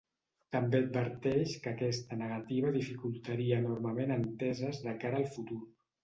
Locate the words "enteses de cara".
4.15-5.21